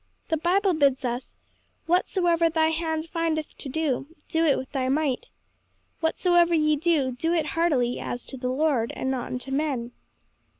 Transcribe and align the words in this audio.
The 0.29 0.37
Bible 0.37 0.73
bids 0.73 1.05
us, 1.05 1.35
'Whatsoever 1.85 2.49
thy 2.49 2.69
hand 2.69 3.07
findeth 3.07 3.55
to 3.59 3.69
do, 3.69 4.07
do 4.29 4.43
it 4.47 4.57
with 4.57 4.71
thy 4.71 4.89
might. 4.89 5.27
Whatsoever 5.99 6.55
ye 6.55 6.75
do, 6.75 7.11
do 7.11 7.33
it 7.35 7.45
heartily, 7.53 7.99
as 7.99 8.25
to 8.25 8.37
the 8.37 8.49
Lord, 8.49 8.91
and 8.95 9.11
not 9.11 9.27
unto 9.27 9.51
men.'" 9.51 9.91